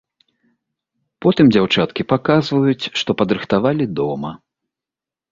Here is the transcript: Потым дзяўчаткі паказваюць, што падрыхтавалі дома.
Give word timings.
Потым 1.25 1.45
дзяўчаткі 1.55 2.05
паказваюць, 2.13 2.89
што 3.01 3.15
падрыхтавалі 3.19 3.85
дома. 4.01 4.31